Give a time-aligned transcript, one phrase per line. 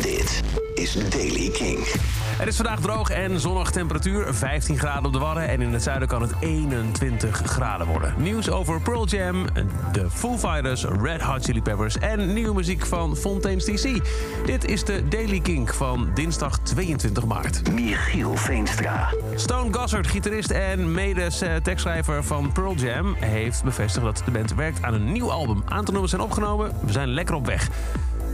[0.00, 0.42] Dit
[0.74, 1.78] is Daily King.
[2.38, 4.34] Het is vandaag droog en zonnig temperatuur.
[4.34, 8.14] 15 graden op de Wadden en in het zuiden kan het 21 graden worden.
[8.16, 9.46] Nieuws over Pearl Jam,
[9.92, 11.98] de Foo Fighters, Red Hot Chili Peppers...
[11.98, 14.00] en nieuwe muziek van Fontaine's DC.
[14.46, 17.72] Dit is de Daily King van dinsdag 22 maart.
[17.72, 19.14] Michiel Veenstra.
[19.34, 23.14] Stone Gossard, gitarist en mede-tekstschrijver van Pearl Jam...
[23.14, 25.62] heeft bevestigd dat de band werkt aan een nieuw album.
[25.64, 27.68] Aantal nummers zijn opgenomen, we zijn lekker op weg.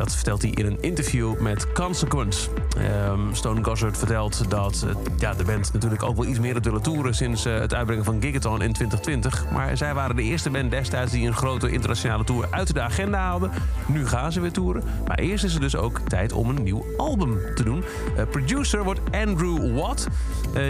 [0.00, 2.48] Dat vertelt hij in een interview met Consequence.
[2.76, 4.86] Ehm, Stone Gossard vertelt dat
[5.20, 7.14] eh, de band natuurlijk ook wel iets meer had willen toeren...
[7.14, 9.50] sinds eh, het uitbrengen van Gigaton in 2020.
[9.50, 13.18] Maar zij waren de eerste band destijds die een grote internationale tour uit de agenda
[13.18, 13.50] haalden.
[13.86, 14.82] Nu gaan ze weer toeren.
[15.06, 17.84] Maar eerst is het dus ook tijd om een nieuw album te doen.
[18.16, 20.08] Eh, producer wordt Andrew Watt.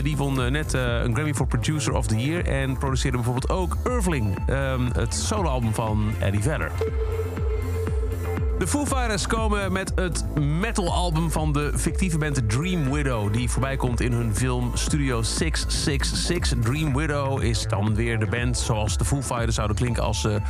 [0.03, 2.47] die won net een Grammy for Producer of the Year...
[2.47, 6.71] en produceerde bijvoorbeeld ook Irving, ehm, het soloalbum van Eddie Vedder.
[8.61, 13.33] De Foo Fighters komen met het metalalbum van de fictieve band Dream Widow...
[13.33, 16.59] die voorbij komt in hun film Studio 666.
[16.59, 20.03] Dream Widow is dan weer de band zoals de Foo Fighters zouden klinken...
[20.03, 20.41] als ze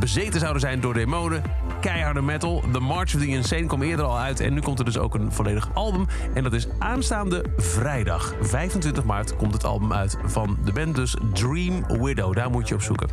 [0.00, 1.42] bezeten zouden zijn door demonen.
[1.80, 2.64] Keiharde metal.
[2.72, 4.40] The March of the Insane kwam eerder al uit...
[4.40, 6.06] en nu komt er dus ook een volledig album.
[6.34, 8.34] En dat is aanstaande vrijdag.
[8.40, 12.34] 25 maart komt het album uit van de band dus Dream Widow.
[12.34, 13.08] Daar moet je op zoeken.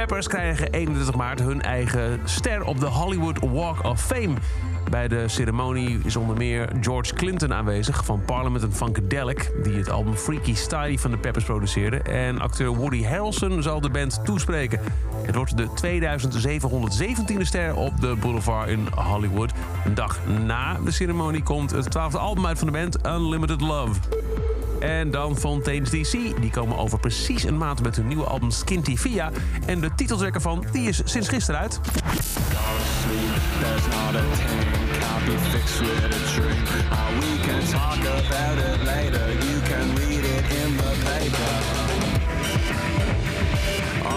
[0.00, 4.34] Peppers krijgen 31 maart hun eigen ster op de Hollywood Walk of Fame.
[4.90, 9.52] Bij de ceremonie is onder meer George Clinton aanwezig van Parliament and Funkadelic...
[9.62, 11.96] die het album Freaky Style van de Peppers produceerde.
[11.98, 14.80] En acteur Woody Harrelson zal de band toespreken.
[15.22, 19.52] Het wordt de 2717e ster op de boulevard in Hollywood.
[19.84, 24.00] Een dag na de ceremonie komt het 12e album uit van de band Unlimited Love.
[24.80, 26.12] En dan Fontaine's DC.
[26.40, 29.30] Die komen over precies een maand met hun nieuwe album Skinty Via.
[29.66, 31.80] En de titeltrack ervan die is sinds gisteren uit.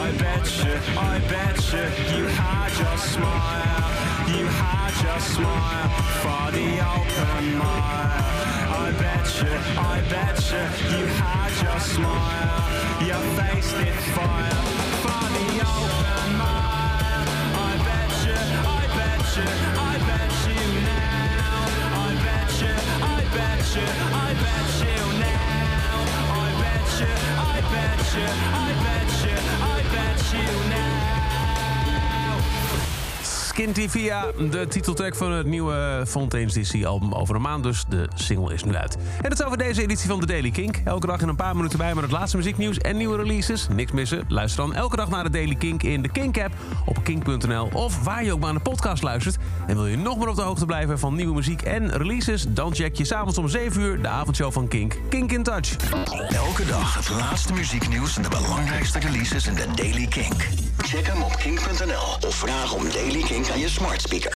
[0.04, 1.86] I bet you, I bet you,
[2.16, 5.90] you had your smile, you had your smile
[6.22, 8.24] for the open mind.
[8.76, 12.62] I bet you, I bet you, had your smile,
[13.10, 14.62] your face did fire
[15.02, 17.28] for the open mind.
[17.58, 19.50] I bet you, I bet you,
[19.82, 21.66] I bet you now.
[22.06, 25.96] I bet you, I bet you, I bet you now.
[26.38, 30.93] I bet you, I bet you, I bet you, I bet you now.
[33.54, 37.64] Skinty Via, de titeltrack van het nieuwe Fontaine's DC-album over een maand.
[37.64, 38.96] Dus de single is nu uit.
[38.96, 40.82] En dat is over deze editie van The Daily Kink.
[40.84, 43.68] Elke dag in een paar minuten bij met het laatste muzieknieuws en nieuwe releases.
[43.68, 44.24] Niks missen.
[44.28, 46.54] Luister dan elke dag naar de Daily Kink in de Kink-app
[46.86, 49.38] op kink.nl of waar je ook maar naar de podcast luistert.
[49.68, 52.46] En wil je nog meer op de hoogte blijven van nieuwe muziek en releases?
[52.50, 54.98] Dan check je s'avonds om 7 uur de avondshow van Kink.
[55.10, 55.76] Kink in Touch.
[56.30, 60.48] Elke dag het laatste muzieknieuws en de belangrijkste releases in de Daily Kink.
[60.78, 64.32] Check hem op kink.nl of vraag om Daily Kink aan je smart speaker.